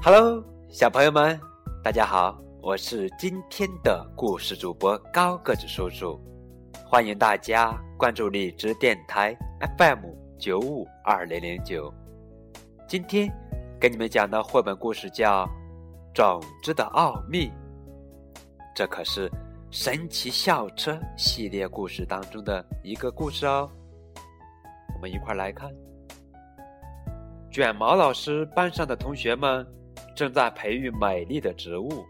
[0.00, 1.38] Hello，小朋友们，
[1.82, 6.18] 大家好，我是今天的故事主播高个子叔叔，
[6.86, 9.36] 欢迎大家关注荔枝电台
[9.76, 10.06] FM
[10.38, 11.92] 九五二零零九。
[12.86, 13.28] 今天
[13.80, 15.44] 给你们讲的绘本故事叫
[16.14, 17.48] 《种子的奥秘》，
[18.76, 19.28] 这可是
[19.72, 23.68] 神奇校车系列故事当中的一个故事哦。
[24.94, 25.68] 我们一块来看，
[27.50, 29.66] 卷毛老师班上的同学们。
[30.18, 32.04] 正在培育美丽的植物，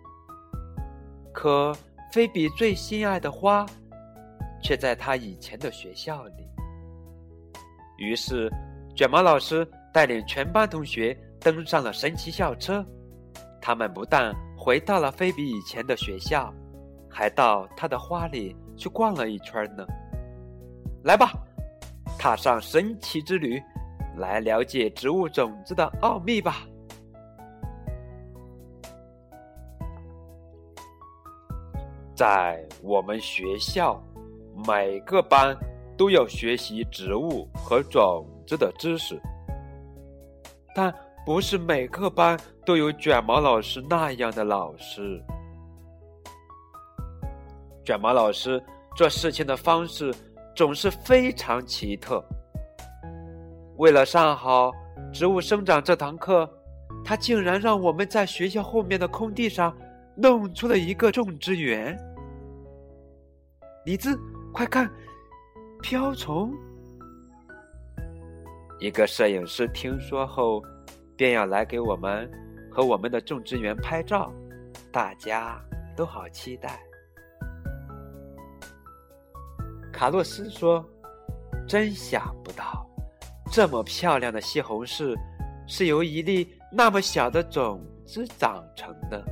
[1.30, 1.77] 可
[2.11, 3.67] 菲比最心爱的花，
[4.62, 6.48] 却在他以前的学校里。
[7.98, 8.51] 于是，
[8.97, 12.83] 卷毛老师带领全班同学登上了神奇校车。
[13.61, 16.51] 他们不但回到了菲比以前的学校，
[17.11, 19.87] 还到他的花里去逛了一圈呢。
[21.05, 21.31] 来吧，
[22.19, 23.62] 踏上神奇之旅，
[24.17, 26.67] 来了解植物种子的奥秘吧。
[32.19, 34.02] 在我们学校，
[34.66, 35.56] 每个班
[35.97, 39.16] 都要学习植物和种子的知识，
[40.74, 40.92] 但
[41.24, 45.22] 不是每个班都有卷毛老师那样的老师。
[47.84, 48.61] 卷毛老师
[48.96, 50.12] 做事情的方式
[50.56, 52.20] 总是非常奇特。
[53.77, 54.72] 为了上好
[55.12, 56.50] 植物生长这堂课，
[57.05, 59.72] 他竟然让我们在学校后面的空地上
[60.20, 61.97] 弄出了一个种植园。
[63.84, 64.19] 李子，
[64.52, 64.91] 快看，
[65.80, 66.52] 瓢虫！
[68.80, 70.61] 一个摄影师听说后，
[71.16, 72.28] 便要来给我们
[72.69, 74.33] 和我们的种植园拍照，
[74.91, 75.56] 大家
[75.96, 76.80] 都好期待。
[79.92, 80.84] 卡洛斯说
[81.66, 82.84] ：“真想不到，
[83.52, 85.16] 这么漂亮的西红柿
[85.69, 89.24] 是由一粒那么小的种子长成的。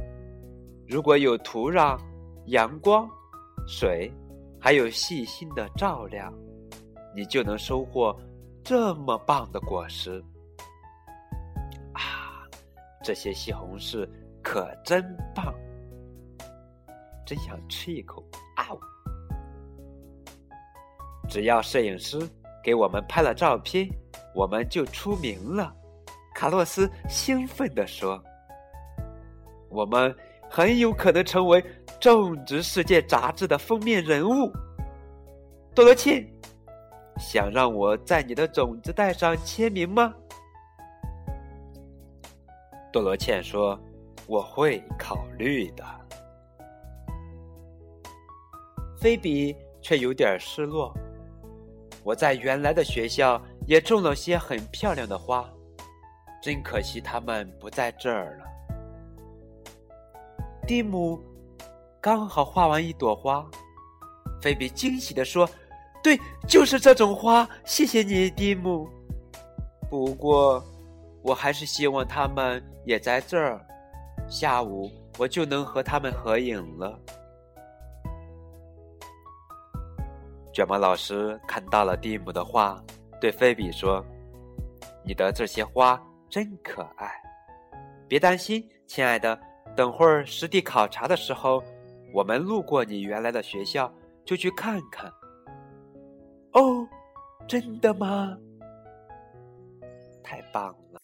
[0.88, 1.98] 如果有土壤、
[2.46, 3.08] 阳光、
[3.66, 4.12] 水。”
[4.58, 6.32] 还有细心的照料，
[7.14, 8.18] 你就能收获
[8.64, 10.20] 这么棒的果实。
[11.92, 12.42] 啊，
[13.04, 14.08] 这些西红柿
[14.42, 15.54] 可真棒，
[17.24, 18.24] 真想吃一口！
[18.56, 18.66] 啊！
[21.28, 22.18] 只要摄影师
[22.64, 23.88] 给我们拍了照片，
[24.34, 25.72] 我们就出名了。
[26.34, 28.20] 卡洛斯兴奋地说
[29.70, 30.12] ：“我们
[30.50, 31.62] 很有可能成为……”
[31.98, 34.52] 《种植世界》杂志的封面人物，
[35.74, 36.30] 多罗茜，
[37.18, 40.14] 想让我在你的种子袋上签名吗？
[42.92, 43.80] 多罗茜说
[44.28, 45.82] ：“我会考虑的。”
[49.00, 50.94] 菲比却有点失落。
[52.04, 55.50] 我在原来的学校也种了些很漂亮的花，
[56.42, 58.44] 真可惜他们不在这儿了。
[60.66, 61.18] 蒂姆。
[62.00, 63.44] 刚好画完一朵花，
[64.40, 65.48] 菲比惊喜地说
[66.02, 68.88] ：“对，就是这种花，谢谢你，蒂姆。
[69.88, 70.62] 不过，
[71.22, 73.60] 我还是希望他们也在这儿，
[74.28, 76.98] 下午我就能和他们合影了。”
[80.52, 82.82] 卷毛老师看到了蒂姆的画，
[83.20, 84.04] 对菲比说
[85.04, 86.00] ：“你的这些花
[86.30, 87.10] 真可爱，
[88.08, 89.38] 别担心，亲爱的，
[89.76, 91.62] 等会儿实地考察的时候。”
[92.14, 93.92] 我们路过你原来的学校，
[94.24, 95.12] 就去看看。
[96.52, 96.86] 哦，
[97.46, 98.34] 真的吗？
[100.22, 101.00] 太棒了！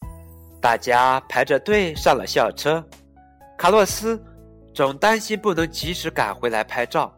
[0.59, 2.83] 大家排着队上了校车。
[3.59, 4.19] 卡洛斯
[4.73, 7.13] 总担心不能及时赶回来拍照。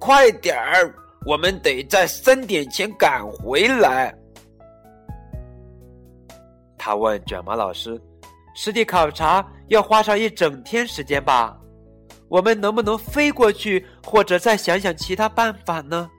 [0.00, 0.94] 快点儿，
[1.26, 4.16] 我们得在三点前赶回来。
[6.78, 8.00] 他问卷毛老师
[8.60, 11.56] ：“实地考察要花上一整天时间吧？”
[12.28, 16.10] 我们能不能飞过去，或者再想想其他办法呢？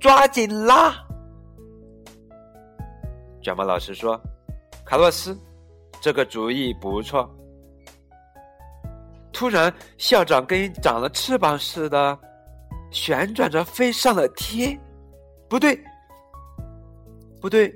[0.00, 1.06] 抓紧啦！
[3.42, 4.18] 卷毛老师说
[4.82, 5.38] ：“卡洛斯，
[6.00, 7.30] 这个主意不错。”
[9.30, 12.18] 突然，校长跟长了翅膀似的
[12.90, 14.80] 旋转着飞上了天。
[15.46, 15.78] 不对，
[17.38, 17.70] 不对，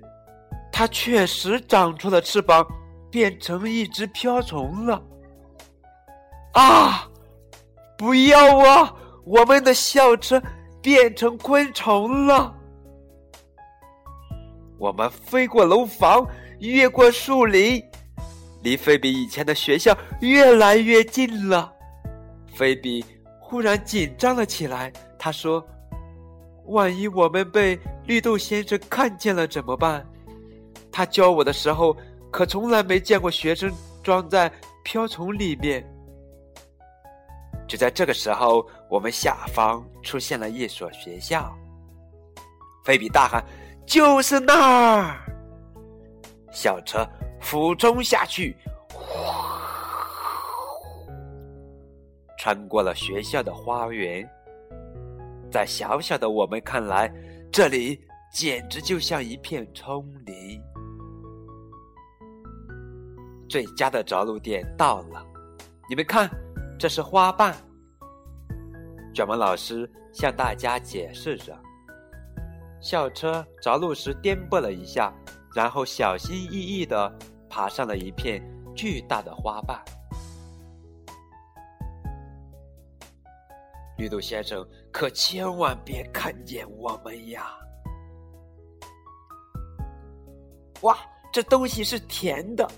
[0.72, 2.66] 它确实长出了翅膀，
[3.14, 5.00] 变成一只瓢虫了。
[6.54, 7.08] 啊！
[7.96, 8.92] 不要啊！
[9.24, 10.42] 我们的校车
[10.82, 12.52] 变成昆虫了。
[14.78, 16.26] 我们飞过楼房，
[16.58, 17.80] 越过树林，
[18.64, 21.72] 离菲比以前的学校越来越近了。
[22.52, 23.04] 菲比
[23.38, 25.64] 忽然紧张了起来，他说
[26.66, 30.04] ：“万一我们被绿豆先生看见了怎么办？
[30.90, 31.96] 他教我的时候
[32.34, 33.72] 可从来没见过学生
[34.02, 34.50] 装在
[34.82, 35.88] 瓢虫里面。
[37.68, 41.56] 就在这个时候，我们下方出现了一所学校。
[42.84, 43.40] 菲比大喊
[43.86, 45.16] ：“就是那儿！”
[46.50, 47.08] 小车
[47.40, 48.56] 俯冲下去，
[52.40, 54.28] 穿过了学校的花园。
[55.52, 57.08] 在小小的我们看来，
[57.52, 57.96] 这里
[58.32, 60.60] 简直就像一片丛林。
[63.48, 65.24] 最佳的着陆点到了，
[65.88, 66.28] 你们看，
[66.78, 67.54] 这是花瓣。
[69.14, 71.56] 卷毛老师向大家解释着。
[72.80, 75.12] 校车着陆时颠簸了一下，
[75.54, 77.18] 然后小心翼翼地
[77.48, 78.42] 爬上了一片
[78.74, 79.82] 巨大的花瓣。
[83.96, 87.46] 绿豆先生可千万别看见我们呀！
[90.82, 90.98] 哇，
[91.32, 92.68] 这东西是甜的！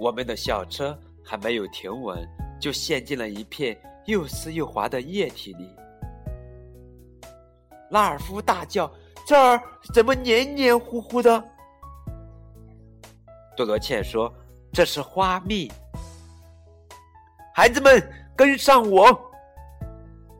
[0.00, 2.26] 我们的校车还没有停稳，
[2.58, 5.68] 就陷进了一片又湿又滑的液体里。
[7.90, 8.90] 拉尔夫大叫
[9.26, 9.62] ：“这儿
[9.92, 11.44] 怎么黏黏糊糊的？”
[13.54, 14.32] 多罗茜说
[14.72, 15.70] ：“这是花蜜。”
[17.54, 18.02] 孩子们。
[18.36, 19.06] 跟上我！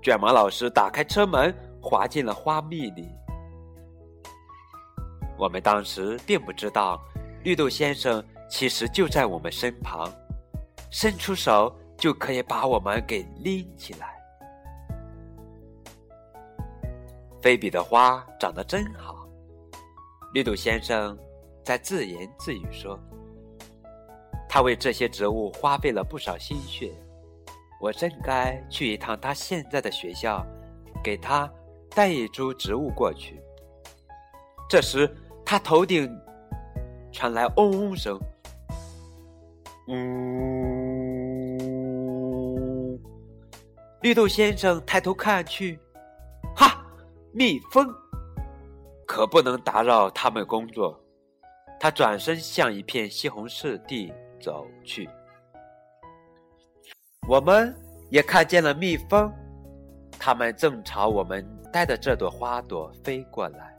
[0.00, 3.06] 卷毛老师打开车门，滑进了花蜜里。
[5.36, 6.98] 我们当时并不知道，
[7.44, 10.12] 绿豆先生其实就在我们身旁，
[10.90, 14.18] 伸出手就可以把我们给拎起来。
[17.40, 19.26] 菲比的花长得真好，
[20.34, 21.16] 绿豆先生
[21.64, 22.98] 在自言自语说
[24.46, 26.92] ：“他为这些植物花费了不少心血。”
[27.80, 30.44] 我真该去一趟他现在的学校，
[31.02, 31.50] 给他
[31.94, 33.40] 带一株植物过去。
[34.68, 35.10] 这时，
[35.46, 36.14] 他头顶
[37.10, 38.20] 传来嗡嗡声，
[39.88, 41.60] 嗯！
[44.02, 45.78] 绿豆先生抬头看去，
[46.56, 46.82] 哈，
[47.32, 47.86] 蜜蜂！
[49.06, 50.98] 可不能打扰他们工作。
[51.78, 55.08] 他转身向一片西红柿地走去。
[57.26, 57.74] 我们
[58.10, 59.32] 也看见了蜜蜂，
[60.18, 63.74] 它们正朝我们带的这朵花朵飞过来。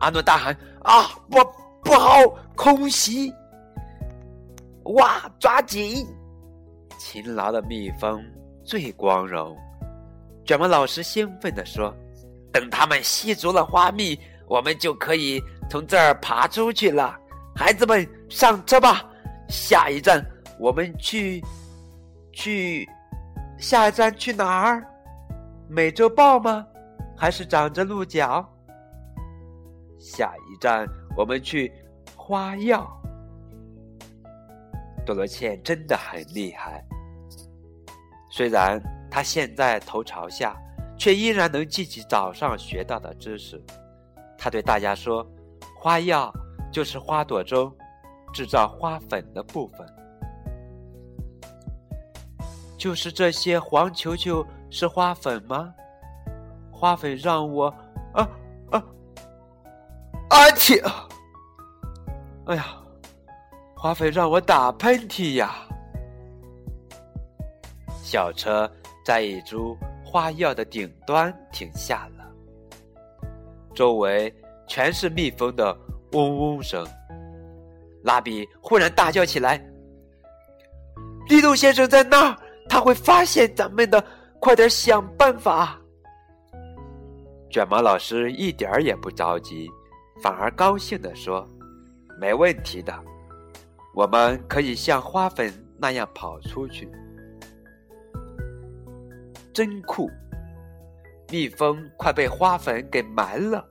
[0.00, 1.38] 阿诺大喊：“啊，不，
[1.82, 2.20] 不好，
[2.54, 3.32] 空袭！
[4.94, 6.06] 哇，抓紧！
[6.98, 8.24] 勤劳的蜜蜂
[8.64, 9.56] 最光荣。”
[10.44, 11.94] 卷毛老师兴奋地说
[12.52, 17.16] ：“等他们吸足了花蜜，我们就可以从这儿爬出去了。
[17.54, 19.04] 孩子们，上车吧，
[19.48, 20.24] 下一站。”
[20.58, 21.40] 我们去，
[22.32, 22.84] 去，
[23.58, 24.84] 下一站去哪儿？
[25.68, 26.66] 美洲豹吗？
[27.16, 28.44] 还是长着鹿角？
[30.00, 30.84] 下一站
[31.16, 31.72] 我们去
[32.16, 32.97] 花药。
[35.08, 36.84] 多罗茜真的很厉害，
[38.30, 38.78] 虽然
[39.10, 40.54] 她现在头朝下，
[40.98, 43.58] 却依然能记起早上学到的知识。
[44.36, 45.26] 她对大家说
[45.80, 46.30] ：“花药
[46.70, 47.74] 就是花朵中
[48.34, 49.86] 制造花粉的部分。”
[52.76, 55.72] 就是这些黄球球是花粉吗？
[56.70, 57.68] 花粉让我
[58.12, 58.28] 啊
[58.70, 58.84] 啊
[60.28, 60.78] 啊嚏！
[62.44, 62.77] 哎呀，
[63.80, 65.54] 花粉让我打喷嚏呀！
[68.02, 68.68] 小车
[69.04, 72.24] 在一株花药的顶端停下了，
[73.76, 74.34] 周围
[74.66, 75.76] 全是蜜蜂的
[76.10, 76.84] 嗡嗡声。
[78.02, 79.64] 拉比忽然大叫起来
[81.30, 82.36] ：“绿豆先生在那儿！”
[82.68, 84.04] 他会发现咱们的，
[84.40, 85.80] 快点想办法。
[87.48, 89.70] 卷毛老师一点儿也不着急，
[90.20, 91.48] 反而高兴地说
[92.20, 92.92] ：“没问题的，
[93.98, 96.88] 我们可以像花粉那样跑出去，
[99.52, 100.08] 真酷！
[101.32, 103.68] 蜜蜂快被花粉给埋了。”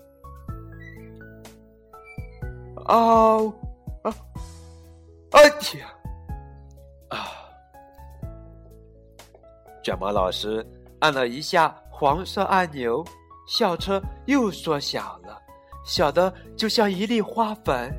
[2.90, 3.54] 哦，
[4.04, 4.14] 啊，
[5.32, 5.44] 哎
[5.80, 5.96] 呀！
[7.08, 7.18] 啊！
[9.82, 10.62] 卷毛老师
[11.00, 13.02] 按了一下黄色按钮，
[13.48, 15.42] 校车又缩小了，
[15.86, 17.90] 小的就像一粒花粉。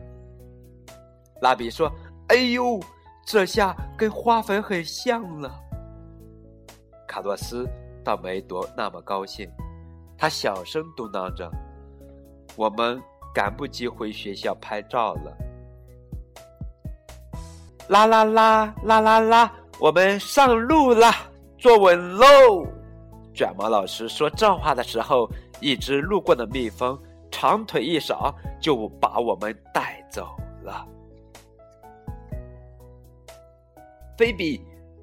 [1.41, 1.89] 蜡笔说
[2.29, 2.81] ：“哎呦，
[3.27, 5.51] 这下跟花粉很像了。”
[7.09, 7.69] 卡洛斯
[8.05, 9.51] 倒没多那么高兴，
[10.17, 11.51] 他小声嘟囔着
[12.57, 13.01] ：“我们
[13.35, 15.37] 赶不及回学校拍照了。”
[17.89, 21.15] 啦啦啦啦啦啦，我们上路啦。
[21.57, 22.65] 坐稳喽！
[23.35, 25.29] 卷毛老师说这话的时候，
[25.61, 26.97] 一只路过的蜜蜂
[27.33, 30.87] 长腿一扫，就把我们带走了。
[34.19, 34.61] 菲比，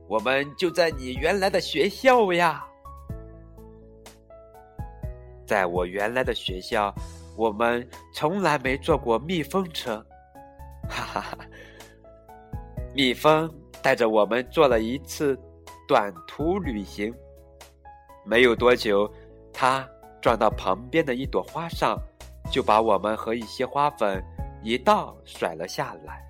[0.10, 2.68] 我们就在你原来的学校呀。
[5.48, 6.94] 在我原来的学校，
[7.38, 10.06] 我们从来没坐过蜜蜂车，
[10.90, 11.38] 哈哈哈！
[12.94, 13.50] 蜜蜂
[13.82, 15.40] 带着我们做了一次
[15.88, 17.14] 短途旅行，
[18.26, 19.10] 没有多久，
[19.54, 19.88] 它
[20.20, 21.98] 撞到旁边的一朵花上，
[22.52, 24.22] 就把我们和一些花粉
[24.62, 26.22] 一道甩了下来。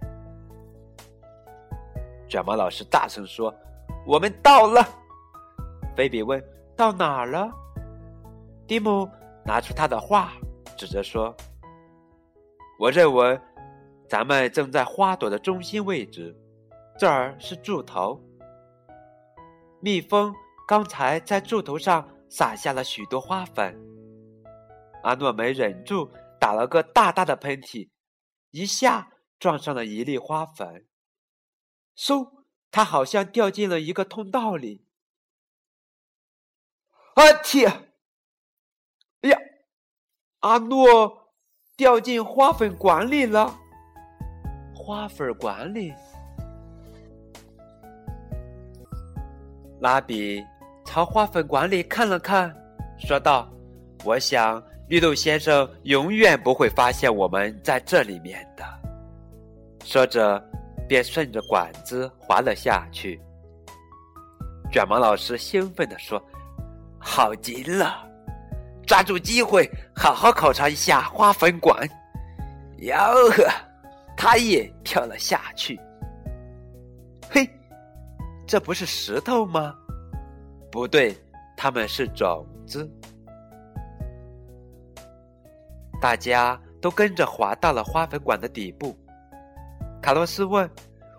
[2.28, 3.54] 卷毛老师大声说
[4.06, 4.84] ：“我们到了。”
[5.96, 6.44] 菲比问
[6.76, 7.50] ：“到哪儿了？”
[8.68, 9.10] 蒂姆
[9.46, 10.34] 拿出他的画，
[10.76, 11.36] 指着说
[12.80, 13.40] ：“我认为，
[14.10, 16.36] 咱们正在花朵的中心位置，
[16.98, 18.20] 这儿是柱头。
[19.80, 20.34] 蜜蜂
[20.68, 23.80] 刚才在柱头上撒下了许多花粉。”
[25.04, 27.88] 阿诺没忍住，打了个大大的喷嚏，
[28.50, 30.86] 一下撞上了一粒花粉。
[31.98, 34.86] 嗖，他好像掉进了一个通道里。
[37.16, 37.68] 啊嚏！
[39.22, 39.40] 哎呀，
[40.40, 41.34] 阿诺
[41.78, 43.58] 掉进花粉管里了。
[44.74, 45.94] 花粉管里，
[49.80, 50.44] 拉比
[50.86, 52.54] 朝花粉管里看了看，
[53.00, 53.50] 说道
[54.06, 58.64] ：“我想绿豆先生永远不会发现我们在这里面的。”
[59.84, 60.44] 说着，
[60.88, 63.22] 便顺着管子滑了下去。
[64.72, 66.22] 卷毛老师兴奋地说
[67.00, 68.04] ：“好极了！”
[68.86, 71.88] 抓住机会，好好考察一下花粉管。
[72.80, 72.96] 哟
[73.32, 73.50] 呵，
[74.16, 75.80] 他也跳了下去。
[77.30, 77.50] 嘿，
[78.46, 79.76] 这不是石头吗？
[80.72, 81.18] 不对，
[81.58, 82.88] 它们是种子。
[86.00, 88.96] 大家都跟着滑到了花粉管的底部。
[90.06, 90.70] 卡洛斯问：“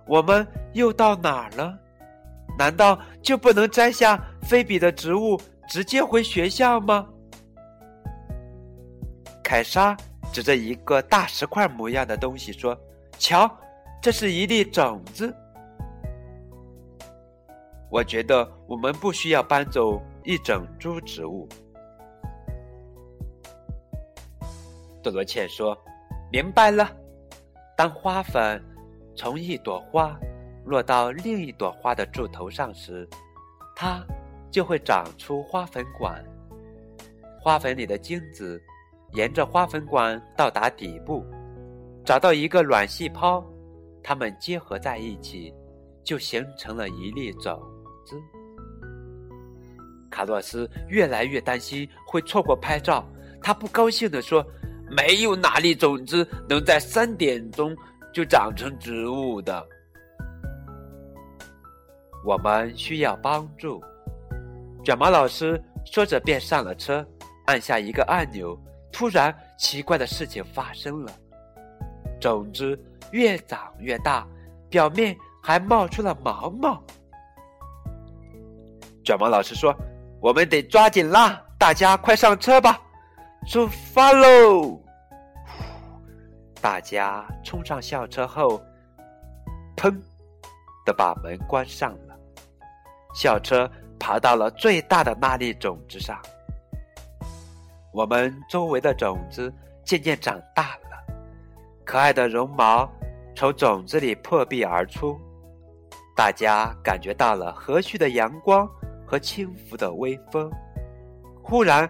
[0.07, 1.76] 我们又到哪儿了？
[2.57, 5.37] 难道就不能摘下菲比的植物，
[5.69, 7.05] 直接回学校吗？”
[9.43, 9.97] 凯莎
[10.33, 12.78] 指着一个大石块模样的东西说
[13.19, 13.50] ：“瞧，
[14.00, 15.35] 这是一粒种子。
[17.90, 21.49] 我觉得我们不需要搬走一整株植物。”
[25.02, 25.76] 多罗茜说
[26.31, 26.88] ：“明白了。
[27.76, 28.62] 当花粉
[29.16, 30.16] 从一朵花
[30.64, 33.08] 落到另一朵花的柱头上时，
[33.75, 34.04] 它
[34.50, 36.23] 就会长出花粉管。
[37.40, 38.62] 花粉里的精子。”
[39.12, 41.25] 沿着花粉管到达底部，
[42.04, 43.42] 找到一个卵细胞，
[44.02, 45.54] 它们结合在一起，
[46.02, 47.58] 就形成了一粒种
[48.04, 48.16] 子。
[50.11, 53.08] 卡洛斯越来越担心会错过拍照，
[53.40, 54.44] 他不高兴地说
[54.90, 57.75] ：“没有哪粒种子能在三点钟
[58.16, 59.68] 就长成植物的。
[62.25, 63.78] 我们需要帮助。”
[64.82, 67.06] 卷毛老师说着便上了车，
[67.44, 68.58] 按下一个按钮。
[68.90, 71.12] 突然，奇怪的事情发生了，
[72.18, 74.26] 种子越长越大，
[74.70, 76.82] 表面还冒出了毛毛。
[79.04, 79.76] 卷毛老师说
[80.23, 82.80] ：“我们得抓紧啦，大家快上车吧，
[83.46, 84.80] 出发喽！”
[86.66, 88.61] 大家冲上校车后，
[89.76, 89.96] 砰
[90.85, 92.18] 的把门关上了，
[93.14, 93.70] 校车
[94.00, 96.20] 爬到了最大的那粒种子上。
[97.92, 99.54] 我们周围的种子
[99.85, 101.14] 渐渐长大了，
[101.85, 102.90] 可爱的绒毛
[103.37, 105.16] 从种子里破壁而出，
[106.16, 108.68] 大家感觉到了和煦的阳光
[109.06, 110.50] 和轻拂的微风。
[111.44, 111.88] 忽然，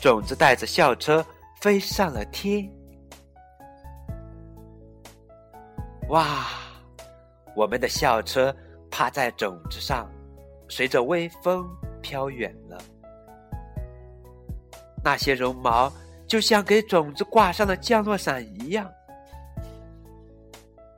[0.00, 1.24] 种子带着校车
[1.60, 2.68] 飞上了天。
[6.08, 6.46] 哇！
[7.56, 8.54] 我们的校车
[8.90, 10.08] 趴在种子上，
[10.68, 11.68] 随着微风
[12.00, 12.78] 飘远了。
[15.02, 15.92] 那些绒毛
[16.26, 18.90] 就像给种子挂上了降落伞一样，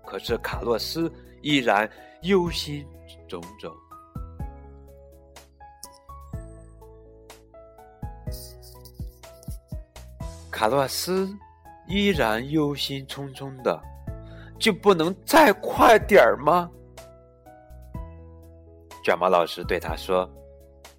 [0.05, 1.11] 可是卡洛斯
[1.43, 1.91] 依然
[2.23, 2.87] 忧心
[3.29, 3.73] 忡忡。
[10.51, 11.35] 卡洛斯
[11.87, 13.83] 依然忧心忡忡的，
[14.61, 16.71] 就不能再快点儿吗？
[19.03, 20.31] 卷毛老师对他说：“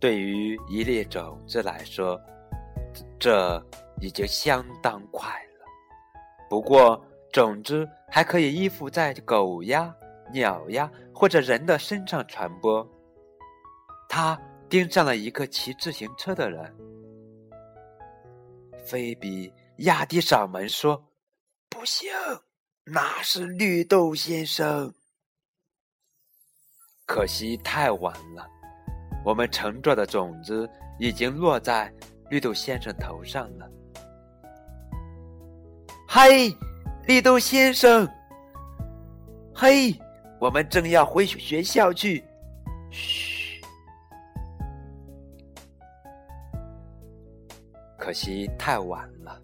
[0.02, 2.20] 对于一粒种子来说。”
[3.18, 3.64] 这
[4.02, 5.66] 已经相当快了，
[6.50, 7.02] 不过
[7.32, 9.96] 种子还可以依附在狗呀、
[10.34, 12.86] 鸟呀或者人的身上传播。
[14.10, 14.38] 他
[14.68, 16.76] 盯上了一个骑自行车的人。
[18.84, 21.02] 菲比压低嗓门说
[21.70, 22.12] ：“不行，
[22.94, 24.94] 那是绿豆先生。”
[27.08, 28.46] 可惜太晚了，
[29.24, 30.70] 我们沉着的种子
[31.00, 31.94] 已经落在
[32.30, 33.72] 绿豆先生头上了。
[36.06, 36.54] 嘿，
[37.08, 38.06] 绿豆先生！
[39.56, 39.98] 嘿，
[40.38, 42.24] 我们正要回学校去。
[42.90, 43.62] 嘘！
[47.98, 49.42] 可惜太晚了，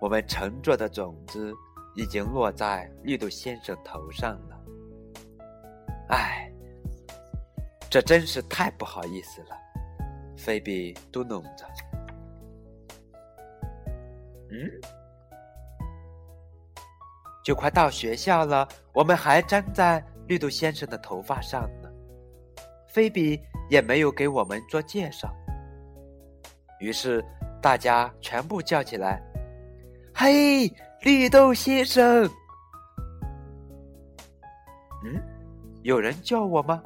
[0.00, 1.54] 我们沉着的种子
[1.94, 4.58] 已经落在绿豆先生头上了。
[6.08, 6.50] 唉，
[7.90, 9.56] 这真是太不好意思了。
[10.36, 11.66] 菲比嘟哝着
[14.50, 14.68] ：“嗯。”
[17.44, 21.90] 就快到学校了，我们还粘在绿豆先生的头发上呢。
[22.86, 25.34] 菲比也没有给我们做介绍，
[26.78, 27.24] 于是
[27.60, 29.20] 大家全部叫起来
[30.14, 30.68] ：“嘿，
[31.02, 32.24] 绿豆先生！”
[35.04, 35.20] 嗯，
[35.82, 36.82] 有人叫我吗？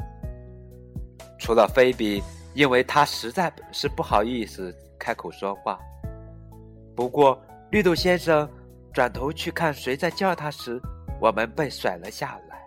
[1.39, 2.23] 除了菲比，
[2.55, 5.79] 因为他实在是不好意思开口说话。
[6.95, 8.49] 不过绿豆先生。
[8.95, 10.81] 转头去看谁在叫他时，
[11.21, 12.59] 我们被甩了下来。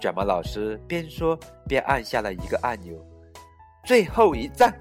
[0.00, 2.96] 卷毛老师边说边按下了一个按钮，
[3.84, 4.72] 最后一站，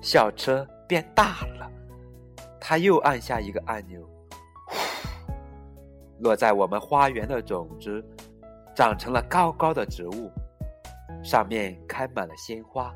[0.00, 1.70] 小车变大了。
[2.68, 4.06] 他又按下一个按钮，
[6.18, 8.04] 落在我们花园的种子
[8.76, 10.30] 长成了高高的植物，
[11.24, 12.94] 上面开满了鲜花。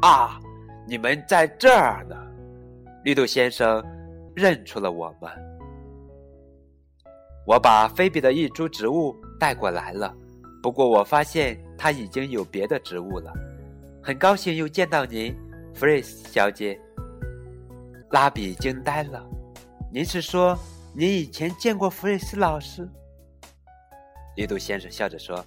[0.00, 0.40] 啊，
[0.86, 2.16] 你们在这儿呢！
[3.04, 3.84] 绿豆先生
[4.34, 5.30] 认出了我们，
[7.46, 10.16] 我把菲比的一株植物带过来了。
[10.62, 13.30] 不过我发现它已经有别的植物了。
[14.02, 15.36] 很高兴又见到您，
[15.74, 16.80] 弗瑞斯小姐。
[18.10, 19.24] 拉比惊呆了。
[19.92, 20.58] 您是说
[20.94, 22.88] 您以前见过弗瑞斯老师？
[24.36, 25.44] 绿豆先生笑着说：“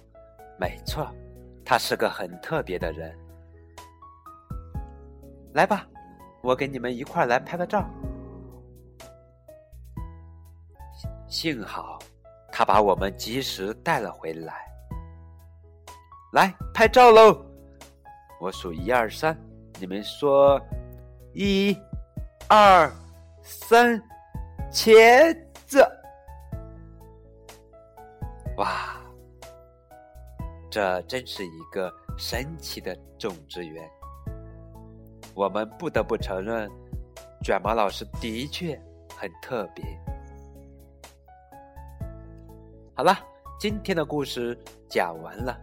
[0.60, 1.10] 没错，
[1.64, 3.16] 他是个很特别的人。
[5.54, 5.86] 来吧。”
[6.42, 7.88] 我跟你们一块来拍个照。
[11.28, 12.00] 幸好
[12.50, 14.52] 他把我们及时带了回来。
[16.32, 17.46] 来拍照喽！
[18.40, 19.38] 我数一二三，
[19.78, 20.60] 你们说
[21.32, 21.78] 一、
[22.54, 22.92] 二、
[23.42, 23.98] 三，
[24.70, 25.34] 茄
[25.64, 25.82] 子！
[28.58, 29.00] 哇，
[30.70, 33.90] 这真是一个神奇的种植园。
[35.32, 36.70] 我们不得不承认，
[37.42, 38.78] 卷毛老师的确
[39.16, 39.82] 很特别。
[42.94, 43.16] 好了，
[43.58, 44.54] 今天的故事
[44.90, 45.58] 讲完了。